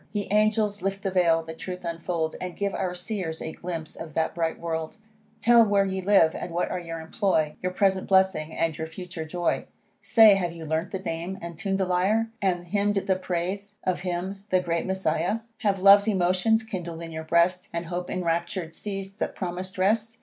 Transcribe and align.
Ye 0.13 0.27
angels, 0.31 0.81
lift 0.81 1.03
the 1.03 1.11
vail, 1.11 1.43
the 1.43 1.53
truth 1.53 1.85
unfold, 1.85 2.35
And 2.41 2.57
give 2.57 2.73
our 2.73 2.95
Seers 2.95 3.39
a 3.39 3.51
glimpse 3.51 3.95
of 3.95 4.15
that 4.15 4.33
bright 4.33 4.57
world; 4.59 4.97
Tell 5.39 5.63
where 5.63 5.85
ye 5.85 6.01
live, 6.01 6.33
and 6.33 6.55
what 6.55 6.71
are 6.71 6.79
your 6.79 6.99
employ, 6.99 7.53
Your 7.61 7.71
present 7.71 8.07
blessing, 8.09 8.51
and 8.51 8.75
your 8.75 8.87
future 8.87 9.25
joy. 9.25 9.65
Say, 10.01 10.33
have 10.33 10.53
you 10.53 10.65
learn'd 10.65 10.89
the 10.89 10.97
name, 10.97 11.37
and 11.39 11.55
tun'd 11.55 11.77
the 11.79 11.85
lyre, 11.85 12.31
And 12.41 12.65
hymn'd 12.65 12.95
the 12.95 13.15
praise 13.15 13.75
of 13.83 13.99
him 13.99 14.43
the 14.49 14.59
great 14.59 14.87
Messiah? 14.87 15.41
Have 15.59 15.77
love's 15.79 16.07
emotions 16.07 16.63
kindl'd 16.65 17.03
in 17.03 17.11
your 17.11 17.23
breast, 17.23 17.69
And 17.71 17.85
hope 17.85 18.09
enraptur'd 18.09 18.73
seiz'd 18.73 19.19
the 19.19 19.27
promis'd 19.27 19.77
rest? 19.77 20.17